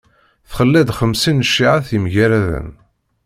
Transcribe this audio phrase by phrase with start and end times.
[0.49, 2.69] Tḥella-d xemsin n cciεat yemgaraden.